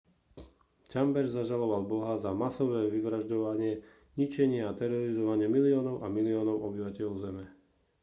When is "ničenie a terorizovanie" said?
4.17-5.45